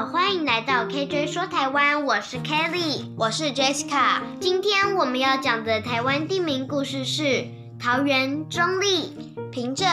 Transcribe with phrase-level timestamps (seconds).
[0.00, 4.22] 好，欢迎来到 KJ 说台湾，我是 Kelly，我是 Jessica。
[4.40, 7.44] 今天我们要讲的台湾地名故事是
[7.78, 9.12] 桃园中立、
[9.50, 9.86] 平镇、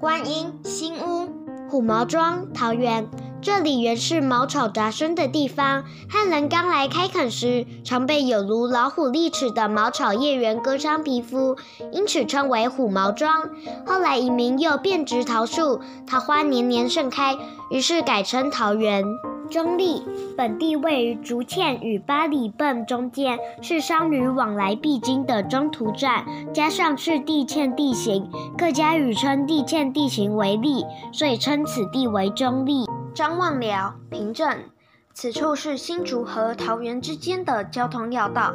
[0.00, 1.28] 观音、新屋、
[1.70, 3.06] 虎毛庄、桃园。
[3.40, 11.56] 这里原是茅草杂生的地方，汉人刚来开垦时，常被有如老虎利齿的茅草叶缘割伤皮肤，
[11.92, 13.48] 因此称为虎毛庄。
[13.86, 17.36] 后来移民又变植桃树，桃花年年盛开，
[17.70, 19.04] 于是改称桃园。
[19.50, 20.02] 中立
[20.36, 26.24] 本地位于竹堑与八里坌中间，是商旅往来必经的中途站，
[26.54, 32.86] 加上是地堑地形，客家语称地堑地形为利，所以称此地为中立。
[33.14, 34.70] 张望寮平镇，
[35.12, 38.54] 此处是新竹和桃园之间的交通要道，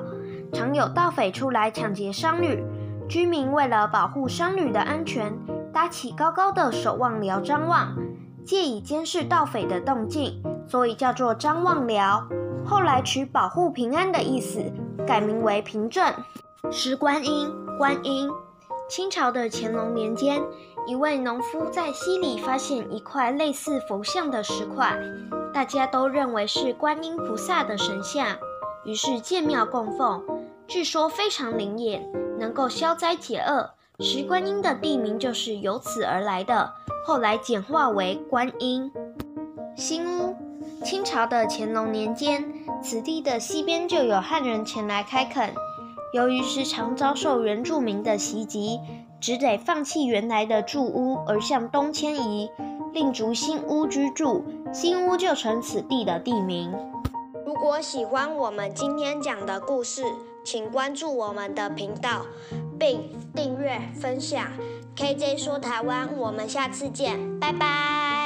[0.52, 2.64] 常有盗匪出来抢劫商旅。
[3.08, 5.32] 居民为了保护商旅的安全，
[5.72, 7.96] 搭起高高的守望寮张望，
[8.44, 12.28] 借以监视盗匪的动静，所以叫做张望寮。
[12.66, 14.62] 后来取保护平安的意思，
[15.06, 16.14] 改名为平镇。
[16.72, 18.30] 石观音，观音。
[18.90, 20.42] 清朝的乾隆年间，
[20.86, 24.98] 一位农夫在溪里发现一块类似佛像的石块，
[25.54, 28.38] 大家都认为是观音菩萨的神像，
[28.86, 30.24] 于是建庙供奉。
[30.68, 32.10] 据说非常灵验，
[32.40, 33.72] 能够消灾解厄。
[34.00, 36.74] 石观音的地名就是由此而来的，
[37.06, 38.92] 后来简化为观音。
[39.76, 40.36] 新屋，
[40.84, 42.46] 清朝的乾隆年间，
[42.82, 45.54] 此地的西边就有汉人前来开垦。
[46.14, 48.80] 由于时常遭受原住民的袭击，
[49.20, 52.50] 只得放弃原来的住屋，而向东迁移，
[52.94, 54.44] 另筑新屋居住。
[54.74, 56.74] 新屋就成此地的地名。
[57.46, 60.04] 如果喜欢我们今天讲的故事，
[60.46, 62.26] 请关注我们的频道，
[62.80, 64.46] 并订阅分享。
[64.96, 68.17] KJ 说台湾，我们下次见，拜拜。